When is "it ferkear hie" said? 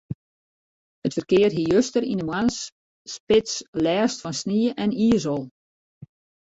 1.09-1.65